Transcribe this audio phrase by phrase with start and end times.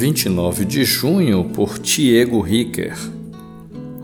[0.00, 2.96] 29 de junho por Tiago Ricker.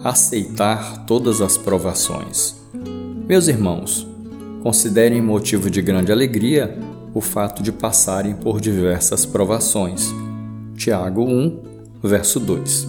[0.05, 2.55] Aceitar todas as provações.
[3.27, 4.07] Meus irmãos,
[4.63, 6.79] considerem motivo de grande alegria
[7.15, 10.13] o fato de passarem por diversas provações.
[10.77, 11.63] Tiago 1,
[12.03, 12.87] verso 2.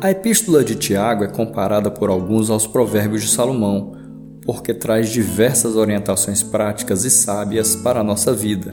[0.00, 3.96] A epístola de Tiago é comparada por alguns aos Provérbios de Salomão,
[4.42, 8.70] porque traz diversas orientações práticas e sábias para a nossa vida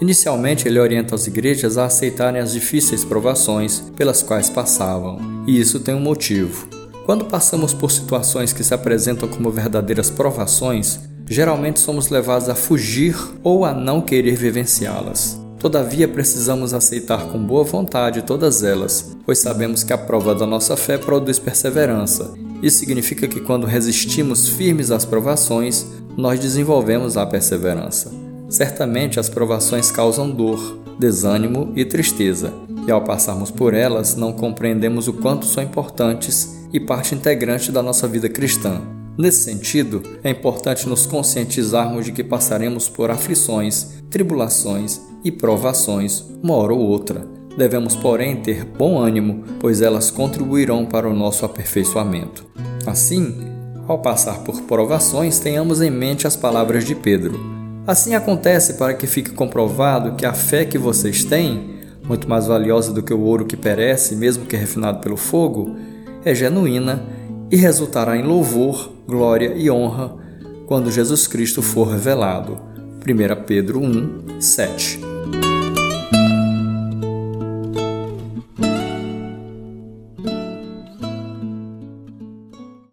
[0.00, 5.80] Inicialmente, ele orienta as igrejas a aceitarem as difíceis provações pelas quais passavam, e isso
[5.80, 6.66] tem um motivo.
[7.04, 13.16] Quando passamos por situações que se apresentam como verdadeiras provações, geralmente somos levados a fugir
[13.42, 15.38] ou a não querer vivenciá-las.
[15.58, 20.76] Todavia, precisamos aceitar com boa vontade todas elas, pois sabemos que a prova da nossa
[20.76, 22.32] fé produz perseverança.
[22.62, 25.84] Isso significa que quando resistimos firmes às provações,
[26.16, 28.19] nós desenvolvemos a perseverança.
[28.50, 32.52] Certamente as provações causam dor, desânimo e tristeza,
[32.84, 37.80] e ao passarmos por elas não compreendemos o quanto são importantes e parte integrante da
[37.80, 38.80] nossa vida cristã.
[39.16, 46.54] Nesse sentido, é importante nos conscientizarmos de que passaremos por aflições, tribulações e provações, uma
[46.56, 47.24] hora ou outra.
[47.56, 52.46] Devemos, porém, ter bom ânimo, pois elas contribuirão para o nosso aperfeiçoamento.
[52.84, 53.32] Assim,
[53.86, 59.06] ao passar por provações, tenhamos em mente as palavras de Pedro: Assim acontece para que
[59.06, 63.44] fique comprovado que a fé que vocês têm, muito mais valiosa do que o ouro
[63.44, 65.76] que perece, mesmo que refinado pelo fogo,
[66.24, 67.02] é genuína
[67.50, 70.14] e resultará em louvor, glória e honra
[70.66, 72.60] quando Jesus Cristo for revelado.
[73.06, 75.00] 1 Pedro 1, 7